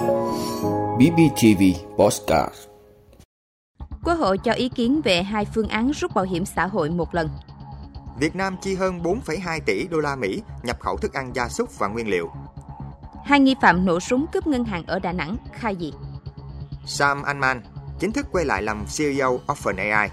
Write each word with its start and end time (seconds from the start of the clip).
BBTV 0.00 1.62
Postcard 1.98 2.54
Quốc 4.04 4.14
hội 4.14 4.38
cho 4.38 4.52
ý 4.52 4.68
kiến 4.68 5.00
về 5.04 5.22
hai 5.22 5.44
phương 5.44 5.68
án 5.68 5.90
rút 5.90 6.14
bảo 6.14 6.24
hiểm 6.24 6.44
xã 6.44 6.66
hội 6.66 6.90
một 6.90 7.14
lần. 7.14 7.28
Việt 8.18 8.36
Nam 8.36 8.56
chi 8.62 8.74
hơn 8.74 9.00
4,2 9.02 9.60
tỷ 9.66 9.86
đô 9.86 9.98
la 9.98 10.16
Mỹ 10.16 10.42
nhập 10.62 10.80
khẩu 10.80 10.96
thức 10.96 11.12
ăn 11.12 11.32
gia 11.34 11.48
súc 11.48 11.78
và 11.78 11.88
nguyên 11.88 12.08
liệu. 12.08 12.30
Hai 13.24 13.40
nghi 13.40 13.54
phạm 13.62 13.86
nổ 13.86 14.00
súng 14.00 14.26
cướp 14.32 14.46
ngân 14.46 14.64
hàng 14.64 14.86
ở 14.86 14.98
Đà 14.98 15.12
Nẵng 15.12 15.36
khai 15.52 15.76
gì? 15.76 15.92
Sam 16.86 17.22
Altman 17.22 17.62
chính 17.98 18.12
thức 18.12 18.26
quay 18.32 18.44
lại 18.44 18.62
làm 18.62 18.84
CEO 18.98 19.40
OpenAI. 19.52 20.10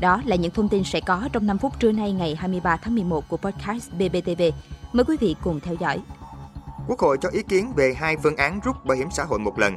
Đó 0.00 0.22
là 0.24 0.36
những 0.36 0.52
thông 0.52 0.68
tin 0.68 0.84
sẽ 0.84 1.00
có 1.00 1.28
trong 1.32 1.46
5 1.46 1.58
phút 1.58 1.80
trưa 1.80 1.92
nay 1.92 2.12
ngày 2.12 2.34
23 2.34 2.76
tháng 2.76 2.94
11 2.94 3.28
của 3.28 3.36
podcast 3.36 3.92
BBTV. 3.92 4.42
Mời 4.92 5.04
quý 5.04 5.16
vị 5.20 5.36
cùng 5.42 5.60
theo 5.60 5.74
dõi. 5.74 6.00
Quốc 6.88 6.98
hội 6.98 7.18
cho 7.20 7.28
ý 7.28 7.42
kiến 7.42 7.72
về 7.76 7.94
hai 7.94 8.16
phương 8.16 8.36
án 8.36 8.60
rút 8.64 8.84
bảo 8.84 8.96
hiểm 8.96 9.08
xã 9.10 9.24
hội 9.24 9.38
một 9.38 9.58
lần. 9.58 9.76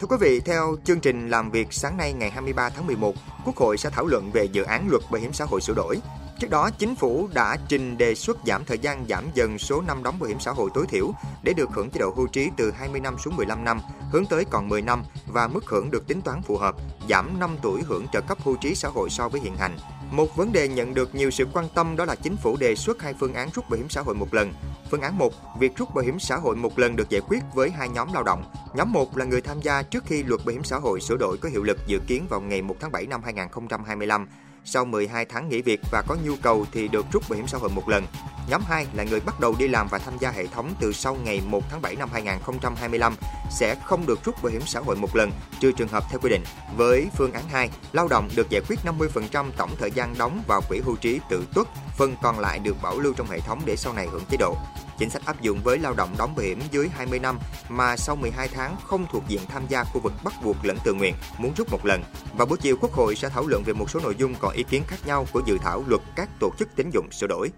Thưa 0.00 0.06
quý 0.06 0.16
vị, 0.20 0.40
theo 0.40 0.76
chương 0.84 1.00
trình 1.00 1.30
làm 1.30 1.50
việc 1.50 1.72
sáng 1.72 1.96
nay 1.96 2.12
ngày 2.12 2.30
23 2.30 2.68
tháng 2.68 2.86
11, 2.86 3.14
Quốc 3.44 3.56
hội 3.56 3.78
sẽ 3.78 3.90
thảo 3.90 4.06
luận 4.06 4.30
về 4.32 4.44
dự 4.44 4.62
án 4.62 4.88
luật 4.90 5.02
bảo 5.10 5.20
hiểm 5.20 5.32
xã 5.32 5.44
hội 5.44 5.60
sửa 5.60 5.74
đổi. 5.74 6.00
Trước 6.40 6.50
đó, 6.50 6.70
chính 6.78 6.94
phủ 6.94 7.28
đã 7.34 7.56
trình 7.68 7.98
đề 7.98 8.14
xuất 8.14 8.38
giảm 8.46 8.64
thời 8.64 8.78
gian 8.78 9.06
giảm 9.08 9.24
dần 9.34 9.58
số 9.58 9.80
năm 9.80 10.02
đóng 10.02 10.18
bảo 10.18 10.28
hiểm 10.28 10.40
xã 10.40 10.50
hội 10.50 10.70
tối 10.74 10.86
thiểu 10.88 11.12
để 11.42 11.52
được 11.52 11.70
hưởng 11.72 11.90
chế 11.90 12.00
độ 12.00 12.12
hưu 12.16 12.26
trí 12.26 12.50
từ 12.56 12.70
20 12.70 13.00
năm 13.00 13.18
xuống 13.18 13.36
15 13.36 13.64
năm, 13.64 13.80
hướng 14.12 14.26
tới 14.26 14.44
còn 14.44 14.68
10 14.68 14.82
năm 14.82 15.04
và 15.26 15.48
mức 15.48 15.66
hưởng 15.66 15.90
được 15.90 16.06
tính 16.06 16.22
toán 16.22 16.42
phù 16.42 16.56
hợp, 16.56 16.74
giảm 17.08 17.40
5 17.40 17.56
tuổi 17.62 17.82
hưởng 17.82 18.06
trợ 18.12 18.20
cấp 18.20 18.38
hưu 18.44 18.56
trí 18.56 18.74
xã 18.74 18.88
hội 18.88 19.10
so 19.10 19.28
với 19.28 19.40
hiện 19.40 19.56
hành. 19.56 19.76
Một 20.10 20.36
vấn 20.36 20.52
đề 20.52 20.68
nhận 20.68 20.94
được 20.94 21.14
nhiều 21.14 21.30
sự 21.30 21.46
quan 21.52 21.68
tâm 21.74 21.96
đó 21.96 22.04
là 22.04 22.14
chính 22.14 22.36
phủ 22.36 22.56
đề 22.56 22.74
xuất 22.74 23.02
hai 23.02 23.14
phương 23.20 23.34
án 23.34 23.48
rút 23.54 23.70
bảo 23.70 23.76
hiểm 23.78 23.88
xã 23.88 24.00
hội 24.00 24.14
một 24.14 24.34
lần. 24.34 24.52
Phương 24.90 25.00
án 25.00 25.18
1, 25.18 25.32
việc 25.58 25.76
rút 25.76 25.94
bảo 25.94 26.04
hiểm 26.04 26.18
xã 26.18 26.36
hội 26.36 26.56
một 26.56 26.78
lần 26.78 26.96
được 26.96 27.10
giải 27.10 27.20
quyết 27.28 27.38
với 27.54 27.70
hai 27.70 27.88
nhóm 27.88 28.12
lao 28.12 28.22
động. 28.22 28.44
Nhóm 28.74 28.92
1 28.92 29.16
là 29.16 29.24
người 29.24 29.40
tham 29.40 29.60
gia 29.60 29.82
trước 29.82 30.04
khi 30.06 30.22
luật 30.22 30.40
bảo 30.44 30.52
hiểm 30.52 30.64
xã 30.64 30.76
hội 30.76 31.00
sửa 31.00 31.16
đổi 31.16 31.38
có 31.38 31.48
hiệu 31.48 31.62
lực 31.62 31.78
dự 31.86 31.98
kiến 32.06 32.26
vào 32.30 32.40
ngày 32.40 32.62
1 32.62 32.76
tháng 32.80 32.92
7 32.92 33.06
năm 33.06 33.22
2025 33.24 34.26
sau 34.64 34.84
12 34.84 35.24
tháng 35.24 35.48
nghỉ 35.48 35.62
việc 35.62 35.80
và 35.92 36.02
có 36.08 36.16
nhu 36.24 36.36
cầu 36.42 36.66
thì 36.72 36.88
được 36.88 37.06
rút 37.12 37.28
bảo 37.28 37.36
hiểm 37.36 37.46
xã 37.46 37.58
hội 37.58 37.70
một 37.70 37.88
lần. 37.88 38.06
Nhóm 38.50 38.62
2 38.68 38.86
là 38.94 39.04
người 39.04 39.20
bắt 39.20 39.40
đầu 39.40 39.54
đi 39.58 39.68
làm 39.68 39.88
và 39.90 39.98
tham 39.98 40.14
gia 40.20 40.30
hệ 40.30 40.46
thống 40.46 40.74
từ 40.80 40.92
sau 40.92 41.14
ngày 41.14 41.40
1 41.46 41.62
tháng 41.70 41.82
7 41.82 41.96
năm 41.96 42.08
2025 42.12 43.14
sẽ 43.50 43.74
không 43.84 44.06
được 44.06 44.24
rút 44.24 44.42
bảo 44.42 44.52
hiểm 44.52 44.62
xã 44.66 44.80
hội 44.80 44.96
một 44.96 45.16
lần, 45.16 45.30
trừ 45.60 45.72
trường 45.72 45.88
hợp 45.88 46.04
theo 46.10 46.20
quy 46.22 46.30
định. 46.30 46.42
Với 46.76 47.06
phương 47.16 47.32
án 47.32 47.48
2, 47.48 47.70
lao 47.92 48.08
động 48.08 48.28
được 48.36 48.50
giải 48.50 48.62
quyết 48.68 48.78
50% 48.84 49.50
tổng 49.56 49.70
thời 49.78 49.90
gian 49.90 50.14
đóng 50.18 50.42
vào 50.46 50.60
quỹ 50.68 50.80
hưu 50.84 50.96
trí 50.96 51.20
tự 51.30 51.44
tuất, 51.54 51.68
phần 51.96 52.14
còn 52.22 52.38
lại 52.38 52.58
được 52.58 52.82
bảo 52.82 52.98
lưu 52.98 53.12
trong 53.16 53.30
hệ 53.30 53.40
thống 53.40 53.62
để 53.64 53.76
sau 53.76 53.92
này 53.92 54.06
hưởng 54.06 54.24
chế 54.30 54.36
độ. 54.36 54.56
Chính 55.00 55.10
sách 55.10 55.26
áp 55.26 55.42
dụng 55.42 55.58
với 55.64 55.78
lao 55.78 55.94
động 55.94 56.08
đóng 56.18 56.34
bảo 56.36 56.46
hiểm 56.46 56.58
dưới 56.70 56.88
20 56.88 57.18
năm 57.18 57.38
mà 57.68 57.96
sau 57.96 58.16
12 58.16 58.48
tháng 58.48 58.76
không 58.84 59.06
thuộc 59.12 59.22
diện 59.28 59.40
tham 59.48 59.62
gia 59.68 59.84
khu 59.84 60.00
vực 60.00 60.12
bắt 60.24 60.34
buộc 60.44 60.56
lẫn 60.62 60.76
tự 60.84 60.94
nguyện 60.94 61.14
muốn 61.38 61.52
rút 61.56 61.70
một 61.70 61.86
lần. 61.86 62.02
và 62.36 62.44
buổi 62.44 62.58
chiều, 62.58 62.76
Quốc 62.80 62.92
hội 62.92 63.16
sẽ 63.16 63.28
thảo 63.28 63.46
luận 63.46 63.62
về 63.62 63.72
một 63.72 63.90
số 63.90 64.00
nội 64.00 64.14
dung 64.18 64.34
còn 64.40 64.52
ý 64.54 64.62
kiến 64.62 64.82
khác 64.86 64.96
nhau 65.06 65.26
của 65.32 65.42
dự 65.46 65.58
thảo 65.58 65.84
luật 65.86 66.00
các 66.16 66.28
tổ 66.40 66.50
chức 66.58 66.68
tín 66.76 66.90
dụng 66.90 67.06
sửa 67.12 67.26
đổi. 67.26 67.50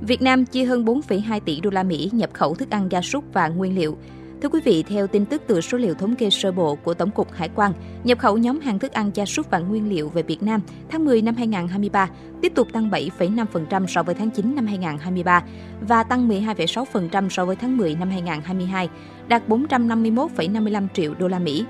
Việt 0.00 0.22
Nam 0.22 0.46
chi 0.46 0.64
hơn 0.64 0.84
4,2 0.84 1.40
tỷ 1.40 1.60
đô 1.60 1.70
la 1.70 1.82
Mỹ 1.82 2.10
nhập 2.12 2.30
khẩu 2.32 2.54
thức 2.54 2.70
ăn 2.70 2.88
gia 2.90 3.00
súc 3.00 3.24
và 3.32 3.48
nguyên 3.48 3.78
liệu. 3.78 3.98
Thưa 4.44 4.50
quý 4.50 4.60
vị, 4.64 4.82
theo 4.82 5.06
tin 5.06 5.24
tức 5.24 5.42
từ 5.46 5.60
số 5.60 5.78
liệu 5.78 5.94
thống 5.94 6.14
kê 6.14 6.30
sơ 6.30 6.52
bộ 6.52 6.74
của 6.74 6.94
Tổng 6.94 7.10
cục 7.10 7.32
Hải 7.32 7.50
quan, 7.54 7.72
nhập 8.04 8.18
khẩu 8.18 8.38
nhóm 8.38 8.60
hàng 8.60 8.78
thức 8.78 8.92
ăn 8.92 9.10
gia 9.14 9.24
súc 9.26 9.50
và 9.50 9.58
nguyên 9.58 9.88
liệu 9.88 10.08
về 10.08 10.22
Việt 10.22 10.42
Nam 10.42 10.60
tháng 10.88 11.04
10 11.04 11.22
năm 11.22 11.34
2023 11.36 12.08
tiếp 12.42 12.52
tục 12.54 12.68
tăng 12.72 12.90
7,5% 12.90 13.86
so 13.86 14.02
với 14.02 14.14
tháng 14.14 14.30
9 14.30 14.54
năm 14.54 14.66
2023 14.66 15.42
và 15.80 16.02
tăng 16.02 16.28
12,6% 16.28 17.28
so 17.28 17.44
với 17.44 17.56
tháng 17.56 17.76
10 17.76 17.94
năm 17.94 18.10
2022, 18.10 18.88
đạt 19.28 19.48
451,55 19.48 20.86
triệu 20.94 21.14
đô 21.14 21.28
la 21.28 21.38
Mỹ. 21.38 21.64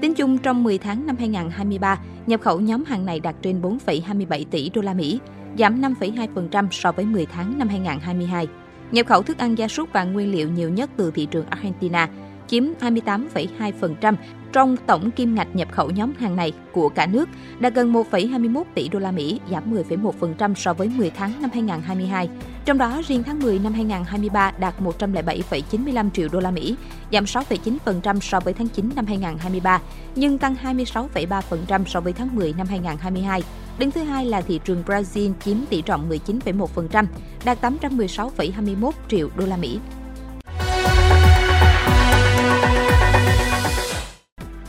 Tính 0.00 0.14
chung 0.14 0.38
trong 0.38 0.64
10 0.64 0.78
tháng 0.78 1.06
năm 1.06 1.16
2023, 1.18 1.98
nhập 2.26 2.40
khẩu 2.40 2.60
nhóm 2.60 2.84
hàng 2.84 3.06
này 3.06 3.20
đạt 3.20 3.34
trên 3.42 3.60
4,27 3.62 4.44
tỷ 4.50 4.70
đô 4.74 4.82
la 4.82 4.94
Mỹ, 4.94 5.20
giảm 5.58 5.80
5,2% 5.80 6.68
so 6.70 6.92
với 6.92 7.04
10 7.04 7.26
tháng 7.26 7.58
năm 7.58 7.68
2022. 7.68 8.46
Nhập 8.92 9.06
khẩu 9.06 9.22
thức 9.22 9.38
ăn 9.38 9.58
gia 9.58 9.68
súc 9.68 9.88
và 9.92 10.04
nguyên 10.04 10.32
liệu 10.32 10.48
nhiều 10.50 10.70
nhất 10.70 10.90
từ 10.96 11.10
thị 11.10 11.26
trường 11.30 11.46
Argentina, 11.46 12.08
chiếm 12.46 12.64
28,2% 12.80 14.14
trong 14.52 14.76
tổng 14.86 15.10
kim 15.10 15.34
ngạch 15.34 15.56
nhập 15.56 15.68
khẩu 15.72 15.90
nhóm 15.90 16.12
hàng 16.18 16.36
này 16.36 16.52
của 16.72 16.88
cả 16.88 17.06
nước, 17.06 17.28
đạt 17.58 17.74
gần 17.74 17.92
1,21 17.92 18.62
tỷ 18.74 18.88
đô 18.88 18.98
la 18.98 19.10
Mỹ, 19.10 19.40
giảm 19.50 19.74
10,1% 19.74 20.54
so 20.54 20.74
với 20.74 20.88
10 20.96 21.10
tháng 21.10 21.32
năm 21.40 21.50
2022. 21.52 22.28
Trong 22.64 22.78
đó, 22.78 23.02
riêng 23.08 23.22
tháng 23.22 23.38
10 23.38 23.58
năm 23.58 23.72
2023 23.72 24.52
đạt 24.58 24.74
107,95 24.80 26.10
triệu 26.10 26.28
đô 26.32 26.40
la 26.40 26.50
Mỹ, 26.50 26.76
giảm 27.12 27.24
6,9% 27.24 28.20
so 28.20 28.40
với 28.40 28.54
tháng 28.54 28.68
9 28.68 28.90
năm 28.96 29.06
2023, 29.06 29.80
nhưng 30.14 30.38
tăng 30.38 30.56
26,3% 30.64 31.84
so 31.84 32.00
với 32.00 32.12
tháng 32.12 32.36
10 32.36 32.54
năm 32.58 32.66
2022. 32.66 33.42
Đứng 33.78 33.90
thứ 33.90 34.00
hai 34.00 34.26
là 34.26 34.40
thị 34.40 34.60
trường 34.64 34.82
Brazil 34.86 35.32
chiếm 35.40 35.56
tỷ 35.70 35.82
trọng 35.82 36.10
19,1%, 36.10 37.06
đạt 37.44 37.64
816,21 37.64 38.90
triệu 39.08 39.28
đô 39.36 39.46
la 39.46 39.56
Mỹ. 39.56 39.78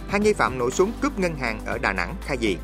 Hai 0.08 0.20
nghi 0.22 0.34
phạm 0.34 0.58
nổ 0.58 0.70
súng 0.70 0.92
cướp 1.02 1.20
ngân 1.20 1.36
hàng 1.36 1.60
ở 1.66 1.78
Đà 1.78 1.94
Nẵng 1.94 2.16
khai 2.22 2.38
gì? 2.38 2.58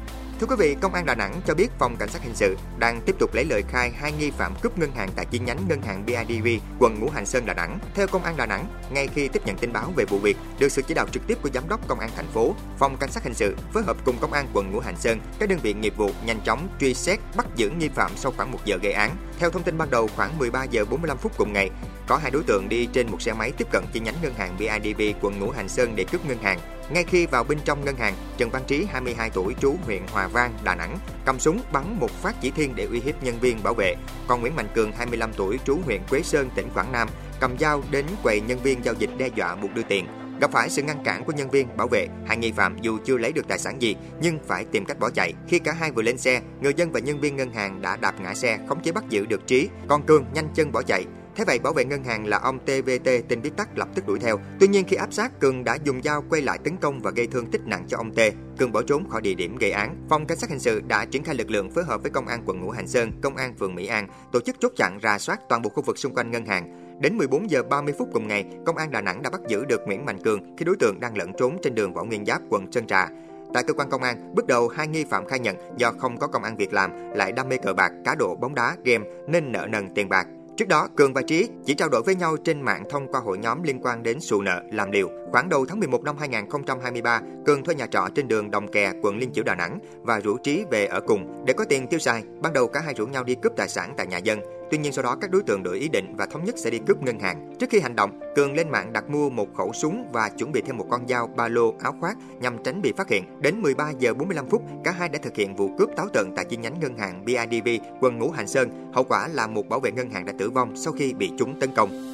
Thưa 0.44 0.56
quý 0.56 0.56
vị, 0.60 0.76
Công 0.82 0.94
an 0.94 1.06
Đà 1.06 1.16
Nẵng 1.16 1.42
cho 1.48 1.54
biết 1.54 1.68
phòng 1.80 1.96
cảnh 2.00 2.10
sát 2.10 2.22
hình 2.22 2.36
sự 2.36 2.58
đang 2.80 3.02
tiếp 3.02 3.16
tục 3.20 3.34
lấy 3.34 3.46
lời 3.46 3.64
khai 3.70 3.92
hai 3.96 4.12
nghi 4.12 4.32
phạm 4.32 4.54
cướp 4.62 4.78
ngân 4.78 4.92
hàng 4.92 5.10
tại 5.16 5.26
chi 5.26 5.40
nhánh 5.40 5.58
ngân 5.68 5.82
hàng 5.82 6.06
BIDV, 6.06 6.48
quận 6.80 7.00
Ngũ 7.00 7.10
Hành 7.10 7.26
Sơn, 7.26 7.46
Đà 7.46 7.54
Nẵng. 7.54 7.80
Theo 7.96 8.08
Công 8.08 8.24
an 8.24 8.38
Đà 8.38 8.46
Nẵng, 8.46 8.66
ngay 8.92 9.08
khi 9.08 9.28
tiếp 9.28 9.42
nhận 9.46 9.58
tin 9.58 9.74
báo 9.74 9.92
về 9.96 10.06
vụ 10.06 10.18
việc, 10.18 10.38
được 10.60 10.70
sự 10.72 10.82
chỉ 10.88 10.94
đạo 10.94 11.08
trực 11.12 11.28
tiếp 11.28 11.38
của 11.42 11.50
giám 11.54 11.70
đốc 11.70 11.88
Công 11.88 12.00
an 12.00 12.10
thành 12.16 12.28
phố, 12.28 12.56
phòng 12.80 12.98
cảnh 12.98 13.12
sát 13.12 13.24
hình 13.24 13.34
sự 13.34 13.56
phối 13.74 13.84
hợp 13.84 13.98
cùng 14.06 14.18
Công 14.22 14.34
an 14.34 14.48
quận 14.54 14.72
Ngũ 14.72 14.80
Hành 14.80 14.98
Sơn, 14.98 15.20
các 15.40 15.50
đơn 15.50 15.60
vị 15.64 15.74
nghiệp 15.74 15.94
vụ 15.98 16.12
nhanh 16.26 16.40
chóng 16.46 16.68
truy 16.80 16.94
xét 16.94 17.20
bắt 17.36 17.46
giữ 17.56 17.70
nghi 17.70 17.90
phạm 17.90 18.12
sau 18.16 18.34
khoảng 18.38 18.52
1 18.52 18.60
giờ 18.66 18.78
gây 18.82 18.94
án. 18.94 19.16
Theo 19.40 19.50
thông 19.50 19.64
tin 19.64 19.78
ban 19.78 19.90
đầu, 19.90 20.10
khoảng 20.16 20.38
13 20.38 20.64
giờ 20.64 20.86
45 20.86 21.18
phút 21.18 21.32
cùng 21.38 21.54
ngày, 21.54 21.70
có 22.08 22.18
hai 22.18 22.32
đối 22.32 22.44
tượng 22.44 22.70
đi 22.70 22.86
trên 22.94 23.12
một 23.12 23.22
xe 23.22 23.34
máy 23.34 23.52
tiếp 23.52 23.68
cận 23.72 23.84
chi 23.94 24.00
nhánh 24.00 24.16
ngân 24.22 24.34
hàng 24.34 24.56
BIDV 24.60 25.02
quận 25.22 25.40
Ngũ 25.40 25.50
Hành 25.50 25.70
Sơn 25.70 25.94
để 25.96 26.06
cướp 26.12 26.26
ngân 26.26 26.38
hàng. 26.38 26.60
Ngay 26.90 27.04
khi 27.04 27.26
vào 27.26 27.44
bên 27.44 27.60
trong 27.66 27.86
ngân 27.86 27.96
hàng, 27.96 28.14
Trần 28.38 28.50
Văn 28.50 28.62
Trí, 28.68 28.86
22 28.92 29.30
tuổi, 29.30 29.56
trú 29.62 29.76
huyện 29.86 30.02
Hòa 30.12 30.28
Vang, 30.28 30.54
Đà 30.64 30.76
Nẵng, 30.76 30.98
cầm 31.26 31.40
súng 31.40 31.60
bắn 31.72 32.00
một 32.00 32.12
phát 32.12 32.36
chỉ 32.42 32.52
thiên 32.52 32.76
để 32.76 32.86
uy 32.86 33.00
hiếp 33.00 33.24
nhân 33.24 33.40
viên 33.40 33.64
bảo 33.64 33.74
vệ. 33.74 33.96
Còn 34.28 34.42
Nguyễn 34.42 34.56
Mạnh 34.56 34.68
Cường, 34.76 34.92
25 34.92 35.34
tuổi, 35.34 35.60
trú 35.66 35.80
huyện 35.86 36.02
Quế 36.10 36.22
Sơn, 36.22 36.50
tỉnh 36.56 36.70
Quảng 36.74 36.92
Nam, 36.92 37.10
cầm 37.40 37.58
dao 37.58 37.84
đến 37.92 38.06
quầy 38.24 38.42
nhân 38.42 38.60
viên 38.64 38.86
giao 38.86 38.94
dịch 38.94 39.10
đe 39.18 39.30
dọa 39.36 39.56
buộc 39.56 39.74
đưa 39.74 39.84
tiền. 39.84 40.08
Gặp 40.42 40.52
phải 40.52 40.70
sự 40.70 40.82
ngăn 40.82 41.04
cản 41.04 41.26
của 41.26 41.32
nhân 41.32 41.50
viên 41.50 41.78
bảo 41.78 41.88
vệ, 41.88 42.08
hai 42.28 42.38
nghi 42.38 42.52
phạm 42.52 42.78
dù 42.82 42.98
chưa 43.06 43.18
lấy 43.18 43.32
được 43.32 43.48
tài 43.48 43.60
sản 43.60 43.82
gì 43.82 43.96
nhưng 44.22 44.40
phải 44.48 44.66
tìm 44.66 44.86
cách 44.86 45.00
bỏ 45.00 45.10
chạy. 45.10 45.34
Khi 45.48 45.60
cả 45.60 45.72
hai 45.72 45.92
vừa 45.92 46.02
lên 46.02 46.18
xe, 46.18 46.42
người 46.62 46.74
dân 46.74 46.92
và 46.92 47.00
nhân 47.00 47.20
viên 47.20 47.36
ngân 47.36 47.54
hàng 47.54 47.82
đã 47.82 47.96
đạp 47.96 48.22
ngã 48.22 48.34
xe, 48.34 48.60
khống 48.70 48.82
chế 48.82 48.92
bắt 48.92 49.04
giữ 49.10 49.26
được 49.26 49.48
Trí. 49.48 49.70
Còn 49.88 50.04
Cường 50.04 50.26
nhanh 50.34 50.48
chân 50.56 50.72
bỏ 50.72 50.82
chạy. 50.82 51.06
Thế 51.36 51.44
vậy 51.48 51.60
bảo 51.60 51.74
vệ 51.74 51.86
ngân 51.86 52.04
hàng 52.04 52.28
là 52.28 52.38
ông 52.38 52.60
TVT 52.60 53.10
tên 53.30 53.42
viết 53.42 53.58
tắt 53.58 53.78
lập 53.78 53.88
tức 53.96 54.08
đuổi 54.08 54.20
theo. 54.20 54.40
Tuy 54.60 54.68
nhiên 54.68 54.86
khi 54.88 54.96
áp 54.96 55.14
sát 55.14 55.40
Cường 55.40 55.64
đã 55.64 55.78
dùng 55.84 56.02
dao 56.04 56.24
quay 56.30 56.42
lại 56.42 56.58
tấn 56.64 56.78
công 56.78 57.00
và 57.00 57.12
gây 57.12 57.28
thương 57.28 57.52
tích 57.52 57.62
nặng 57.66 57.86
cho 57.88 57.98
ông 57.98 58.14
T. 58.14 58.20
Cường 58.58 58.72
bỏ 58.72 58.82
trốn 58.82 59.10
khỏi 59.10 59.22
địa 59.22 59.34
điểm 59.34 59.56
gây 59.56 59.72
án. 59.72 59.96
Phòng 60.10 60.26
cảnh 60.26 60.38
sát 60.38 60.50
hình 60.50 60.60
sự 60.60 60.82
đã 60.88 61.06
triển 61.06 61.24
khai 61.24 61.36
lực 61.36 61.52
lượng 61.52 61.72
phối 61.72 61.84
hợp 61.84 62.02
với 62.02 62.12
công 62.12 62.28
an 62.28 62.44
quận 62.46 62.60
Ngũ 62.60 62.70
Hành 62.70 62.88
Sơn, 62.88 63.12
công 63.22 63.36
an 63.36 63.56
phường 63.60 63.76
Mỹ 63.76 63.88
An 63.88 64.08
tổ 64.32 64.40
chức 64.40 64.56
chốt 64.60 64.72
chặn 64.76 65.00
rà 65.04 65.18
soát 65.18 65.40
toàn 65.50 65.62
bộ 65.62 65.70
khu 65.70 65.84
vực 65.84 65.98
xung 65.98 66.16
quanh 66.16 66.32
ngân 66.32 66.46
hàng. 66.46 66.80
Đến 67.02 67.18
14 67.18 67.50
giờ 67.50 67.64
30 67.64 67.94
phút 68.00 68.10
cùng 68.14 68.28
ngày, 68.28 68.46
công 68.66 68.78
an 68.78 68.92
Đà 68.92 69.02
Nẵng 69.02 69.22
đã 69.22 69.30
bắt 69.30 69.42
giữ 69.48 69.66
được 69.66 69.82
Nguyễn 69.86 70.06
Mạnh 70.06 70.24
Cường 70.24 70.56
khi 70.58 70.66
đối 70.66 70.76
tượng 70.76 71.00
đang 71.00 71.18
lẫn 71.18 71.32
trốn 71.40 71.58
trên 71.64 71.76
đường 71.76 71.94
Võ 71.94 72.04
Nguyên 72.04 72.26
Giáp, 72.26 72.42
quận 72.50 72.72
Sơn 72.72 72.88
Trà. 72.88 73.10
Tại 73.54 73.64
cơ 73.64 73.74
quan 73.74 73.90
công 73.90 74.04
an, 74.04 74.36
bước 74.36 74.48
đầu 74.48 74.68
hai 74.68 74.88
nghi 74.88 75.06
phạm 75.10 75.28
khai 75.28 75.40
nhận 75.40 75.56
do 75.78 75.92
không 75.92 76.18
có 76.18 76.28
công 76.28 76.44
ăn 76.44 76.58
việc 76.58 76.74
làm, 76.74 76.92
lại 77.16 77.32
đam 77.32 77.50
mê 77.50 77.58
cờ 77.58 77.74
bạc, 77.74 77.92
cá 78.06 78.16
độ 78.16 78.36
bóng 78.36 78.56
đá, 78.56 78.76
game 78.84 79.06
nên 79.28 79.52
nợ 79.52 79.68
nần 79.70 79.94
tiền 79.96 80.10
bạc. 80.10 80.28
Trước 80.58 80.68
đó, 80.68 80.88
Cường 80.96 81.14
và 81.14 81.22
Trí 81.22 81.50
chỉ 81.66 81.74
trao 81.74 81.90
đổi 81.90 82.02
với 82.06 82.16
nhau 82.16 82.38
trên 82.38 82.62
mạng 82.62 82.84
thông 82.90 83.08
qua 83.12 83.22
hội 83.22 83.38
nhóm 83.38 83.64
liên 83.64 83.80
quan 83.82 84.04
đến 84.04 84.20
sụ 84.20 84.42
nợ, 84.42 84.62
làm 84.72 84.92
liều. 84.92 85.10
Khoảng 85.32 85.50
đầu 85.50 85.66
tháng 85.66 85.80
11 85.80 86.04
năm 86.04 86.18
2023, 86.18 87.22
Cường 87.46 87.64
thuê 87.64 87.76
nhà 87.76 87.88
trọ 87.88 88.08
trên 88.16 88.28
đường 88.28 88.52
Đồng 88.52 88.68
Kè, 88.68 88.94
quận 89.02 89.18
Liên 89.18 89.32
Chiểu, 89.34 89.44
Đà 89.44 89.56
Nẵng 89.56 89.80
và 90.02 90.20
rủ 90.20 90.38
Trí 90.38 90.64
về 90.72 90.86
ở 90.86 91.02
cùng. 91.02 91.46
Để 91.46 91.54
có 91.54 91.66
tiền 91.70 91.88
tiêu 91.88 92.00
xài, 92.00 92.24
ban 92.42 92.54
đầu 92.54 92.68
cả 92.68 92.80
hai 92.80 92.94
rủ 92.94 93.08
nhau 93.08 93.24
đi 93.24 93.36
cướp 93.36 93.54
tài 93.56 93.68
sản 93.68 93.94
tại 93.98 94.08
nhà 94.08 94.18
dân. 94.18 94.40
Tuy 94.74 94.80
nhiên 94.80 94.94
sau 94.94 95.04
đó 95.04 95.16
các 95.22 95.32
đối 95.32 95.44
tượng 95.44 95.64
đổi 95.64 95.80
ý 95.80 95.90
định 95.90 96.16
và 96.18 96.26
thống 96.26 96.44
nhất 96.46 96.56
sẽ 96.58 96.70
đi 96.70 96.80
cướp 96.88 97.04
ngân 97.04 97.20
hàng. 97.20 97.56
Trước 97.60 97.70
khi 97.70 97.80
hành 97.80 97.96
động, 97.96 98.20
Cường 98.36 98.54
lên 98.54 98.70
mạng 98.70 98.94
đặt 98.94 99.10
mua 99.10 99.30
một 99.30 99.56
khẩu 99.56 99.74
súng 99.74 100.06
và 100.14 100.30
chuẩn 100.30 100.52
bị 100.52 100.62
thêm 100.62 100.78
một 100.78 100.86
con 100.90 101.08
dao, 101.08 101.28
ba 101.28 101.48
lô, 101.48 101.74
áo 101.84 101.96
khoác 102.00 102.18
nhằm 102.42 102.64
tránh 102.64 102.82
bị 102.82 102.94
phát 102.98 103.10
hiện. 103.10 103.24
Đến 103.40 103.62
13 103.62 103.92
giờ 104.00 104.14
45 104.14 104.50
phút, 104.50 104.64
cả 104.84 104.92
hai 104.92 105.10
đã 105.10 105.20
thực 105.24 105.36
hiện 105.36 105.56
vụ 105.56 105.70
cướp 105.78 105.90
táo 105.96 106.08
tợn 106.14 106.32
tại 106.36 106.46
chi 106.46 106.58
nhánh 106.58 106.80
ngân 106.80 106.98
hàng 106.98 107.26
BIDV, 107.26 107.70
quận 108.02 108.20
Ngũ 108.20 108.32
Hành 108.32 108.48
Sơn. 108.48 108.92
Hậu 108.94 109.04
quả 109.04 109.28
là 109.28 109.48
một 109.48 109.70
bảo 109.70 109.80
vệ 109.80 109.92
ngân 109.92 110.10
hàng 110.10 110.26
đã 110.26 110.34
tử 110.38 110.50
vong 110.50 110.76
sau 110.76 110.94
khi 110.94 111.14
bị 111.14 111.32
chúng 111.38 111.60
tấn 111.60 111.70
công. 111.76 112.14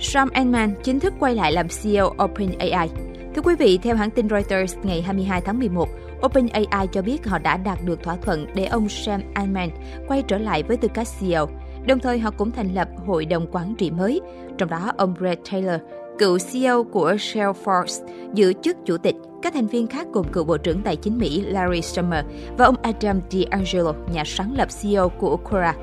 Sam 0.00 0.30
Altman 0.30 0.74
chính 0.82 1.00
thức 1.00 1.14
quay 1.20 1.34
lại 1.34 1.52
làm 1.52 1.66
CEO 1.82 2.14
OpenAI. 2.24 3.05
Thưa 3.36 3.42
quý 3.42 3.54
vị, 3.54 3.78
theo 3.82 3.96
hãng 3.96 4.10
tin 4.10 4.28
Reuters 4.28 4.76
ngày 4.82 5.02
22 5.02 5.40
tháng 5.40 5.58
11, 5.58 5.88
OpenAI 6.26 6.86
cho 6.92 7.02
biết 7.02 7.26
họ 7.26 7.38
đã 7.38 7.56
đạt 7.56 7.78
được 7.84 8.02
thỏa 8.02 8.16
thuận 8.16 8.46
để 8.54 8.66
ông 8.66 8.88
Sam 8.88 9.20
Altman 9.34 9.70
quay 10.08 10.22
trở 10.22 10.38
lại 10.38 10.62
với 10.62 10.76
tư 10.76 10.88
cách 10.94 11.08
CEO. 11.20 11.48
Đồng 11.86 11.98
thời 11.98 12.18
họ 12.18 12.30
cũng 12.30 12.50
thành 12.50 12.74
lập 12.74 12.88
hội 13.06 13.24
đồng 13.24 13.46
quản 13.52 13.74
trị 13.74 13.90
mới, 13.90 14.20
trong 14.58 14.68
đó 14.68 14.92
ông 14.96 15.14
Brad 15.18 15.38
Taylor, 15.52 15.80
cựu 16.18 16.38
CEO 16.52 16.84
của 16.84 17.12
Salesforce, 17.12 18.06
giữ 18.34 18.52
chức 18.62 18.76
chủ 18.86 18.98
tịch. 18.98 19.14
Các 19.42 19.54
thành 19.54 19.66
viên 19.66 19.86
khác 19.86 20.06
gồm 20.12 20.26
cựu 20.32 20.44
Bộ 20.44 20.56
trưởng 20.56 20.82
Tài 20.82 20.96
chính 20.96 21.18
Mỹ 21.18 21.40
Larry 21.40 21.82
Summer 21.82 22.24
và 22.58 22.64
ông 22.64 22.76
Adam 22.82 23.20
D'Angelo, 23.30 23.92
nhà 24.12 24.22
sáng 24.26 24.54
lập 24.56 24.68
CEO 24.82 25.08
của 25.08 25.36
Quora. 25.36 25.74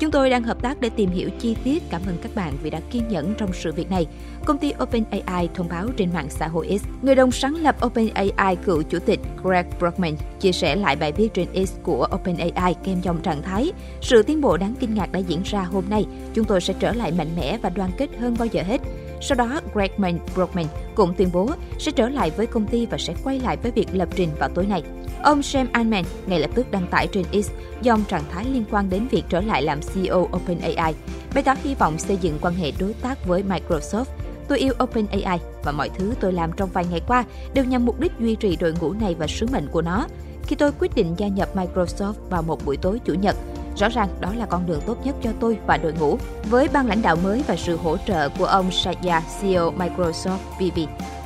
Chúng 0.00 0.10
tôi 0.10 0.30
đang 0.30 0.42
hợp 0.42 0.62
tác 0.62 0.80
để 0.80 0.90
tìm 0.90 1.10
hiểu 1.10 1.30
chi 1.38 1.56
tiết. 1.64 1.82
Cảm 1.90 2.02
ơn 2.06 2.16
các 2.22 2.34
bạn 2.34 2.54
vì 2.62 2.70
đã 2.70 2.80
kiên 2.90 3.08
nhẫn 3.08 3.34
trong 3.38 3.52
sự 3.52 3.72
việc 3.72 3.90
này. 3.90 4.06
Công 4.44 4.58
ty 4.58 4.72
OpenAI 4.82 5.48
thông 5.54 5.68
báo 5.68 5.86
trên 5.96 6.12
mạng 6.14 6.26
xã 6.30 6.48
hội 6.48 6.78
X. 6.82 6.84
Người 7.02 7.14
đồng 7.14 7.32
sáng 7.32 7.54
lập 7.54 7.76
OpenAI, 7.86 8.56
cựu 8.56 8.82
chủ 8.82 8.98
tịch 8.98 9.20
Greg 9.42 9.66
Brockman, 9.78 10.14
chia 10.40 10.52
sẻ 10.52 10.76
lại 10.76 10.96
bài 10.96 11.12
viết 11.12 11.34
trên 11.34 11.66
X 11.66 11.72
của 11.82 12.08
OpenAI 12.14 12.74
kèm 12.84 13.00
dòng 13.00 13.22
trạng 13.22 13.42
thái. 13.42 13.72
Sự 14.00 14.22
tiến 14.22 14.40
bộ 14.40 14.56
đáng 14.56 14.74
kinh 14.80 14.94
ngạc 14.94 15.12
đã 15.12 15.18
diễn 15.18 15.42
ra 15.44 15.62
hôm 15.62 15.84
nay. 15.90 16.06
Chúng 16.34 16.44
tôi 16.44 16.60
sẽ 16.60 16.74
trở 16.78 16.92
lại 16.92 17.12
mạnh 17.12 17.36
mẽ 17.36 17.58
và 17.62 17.70
đoàn 17.70 17.90
kết 17.96 18.08
hơn 18.18 18.36
bao 18.38 18.46
giờ 18.46 18.62
hết. 18.62 18.80
Sau 19.22 19.36
đó, 19.36 19.60
Gregman 19.74 20.18
Brockman 20.34 20.66
cũng 20.94 21.14
tuyên 21.14 21.28
bố 21.32 21.50
sẽ 21.78 21.92
trở 21.92 22.08
lại 22.08 22.30
với 22.36 22.46
công 22.46 22.66
ty 22.66 22.86
và 22.86 22.98
sẽ 22.98 23.14
quay 23.24 23.40
lại 23.40 23.56
với 23.56 23.72
việc 23.72 23.88
lập 23.92 24.08
trình 24.14 24.28
vào 24.38 24.48
tối 24.48 24.66
nay. 24.66 24.82
Ông 25.22 25.42
Sam 25.42 25.68
Altman 25.72 26.04
ngay 26.26 26.40
lập 26.40 26.50
tức 26.54 26.70
đăng 26.70 26.86
tải 26.86 27.06
trên 27.06 27.24
X 27.42 27.50
dòng 27.82 28.04
trạng 28.04 28.24
thái 28.30 28.44
liên 28.44 28.64
quan 28.70 28.90
đến 28.90 29.06
việc 29.10 29.22
trở 29.28 29.40
lại 29.40 29.62
làm 29.62 29.80
CEO 29.94 30.28
OpenAI, 30.36 30.94
bày 31.34 31.44
tỏ 31.44 31.54
hy 31.62 31.74
vọng 31.74 31.98
xây 31.98 32.16
dựng 32.16 32.38
quan 32.40 32.54
hệ 32.54 32.72
đối 32.78 32.92
tác 32.92 33.26
với 33.26 33.42
Microsoft. 33.42 34.04
Tôi 34.48 34.58
yêu 34.58 34.72
OpenAI 34.82 35.38
và 35.64 35.72
mọi 35.72 35.88
thứ 35.88 36.14
tôi 36.20 36.32
làm 36.32 36.52
trong 36.52 36.70
vài 36.72 36.84
ngày 36.90 37.00
qua 37.08 37.24
đều 37.54 37.64
nhằm 37.64 37.86
mục 37.86 38.00
đích 38.00 38.12
duy 38.20 38.34
trì 38.34 38.56
đội 38.56 38.74
ngũ 38.80 38.92
này 38.92 39.14
và 39.18 39.26
sứ 39.26 39.46
mệnh 39.52 39.68
của 39.72 39.82
nó. 39.82 40.06
Khi 40.42 40.56
tôi 40.56 40.72
quyết 40.78 40.94
định 40.94 41.14
gia 41.16 41.28
nhập 41.28 41.56
Microsoft 41.56 42.14
vào 42.30 42.42
một 42.42 42.64
buổi 42.64 42.76
tối 42.76 43.00
chủ 43.04 43.14
nhật, 43.14 43.36
Rõ 43.76 43.88
ràng 43.88 44.08
đó 44.20 44.32
là 44.36 44.46
con 44.46 44.66
đường 44.66 44.80
tốt 44.86 44.96
nhất 45.04 45.16
cho 45.22 45.30
tôi 45.40 45.58
và 45.66 45.76
đội 45.76 45.92
ngũ. 45.92 46.18
Với 46.44 46.68
ban 46.72 46.86
lãnh 46.86 47.02
đạo 47.02 47.16
mới 47.16 47.42
và 47.46 47.56
sự 47.56 47.76
hỗ 47.76 47.96
trợ 47.96 48.28
của 48.28 48.44
ông 48.44 48.70
Satya, 48.70 49.22
CEO 49.40 49.72
Microsoft 49.72 50.38
BB 50.58 50.78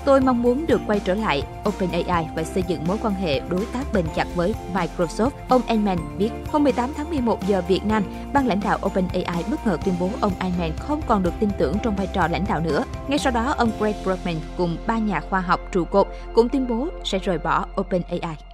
tôi 0.05 0.21
mong 0.21 0.43
muốn 0.43 0.67
được 0.67 0.81
quay 0.87 1.01
trở 1.01 1.15
lại 1.15 1.43
OpenAI 1.69 2.27
và 2.37 2.45
xây 2.45 2.62
dựng 2.69 2.85
mối 2.87 2.97
quan 3.03 3.15
hệ 3.15 3.41
đối 3.41 3.67
tác 3.73 3.93
bền 3.93 4.05
chặt 4.15 4.27
với 4.35 4.55
Microsoft. 4.75 5.31
Ông 5.49 5.62
Altman 5.67 5.99
viết, 6.19 6.31
hôm 6.53 6.65
18 6.65 6.91
tháng 6.97 7.11
11 7.11 7.47
giờ 7.47 7.62
Việt 7.69 7.85
Nam, 7.85 8.03
ban 8.33 8.47
lãnh 8.47 8.61
đạo 8.61 8.79
OpenAI 8.87 9.45
bất 9.51 9.67
ngờ 9.67 9.79
tuyên 9.85 9.95
bố 10.01 10.11
ông 10.21 10.33
Altman 10.39 10.73
không 10.79 11.01
còn 11.06 11.23
được 11.23 11.33
tin 11.41 11.51
tưởng 11.59 11.77
trong 11.83 11.97
vai 11.97 12.09
trò 12.12 12.29
lãnh 12.29 12.45
đạo 12.49 12.61
nữa. 12.61 12.85
Ngay 13.09 13.19
sau 13.19 13.33
đó, 13.33 13.55
ông 13.56 13.71
Greg 13.79 13.95
Brockman 14.05 14.37
cùng 14.56 14.77
ba 14.87 14.99
nhà 14.99 15.21
khoa 15.21 15.41
học 15.41 15.61
trụ 15.73 15.85
cột 15.85 16.09
cũng 16.35 16.49
tuyên 16.49 16.69
bố 16.69 16.89
sẽ 17.05 17.19
rời 17.19 17.39
bỏ 17.39 17.67
OpenAI. 17.81 18.54